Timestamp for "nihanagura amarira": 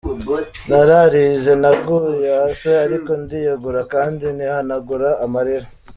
4.35-5.67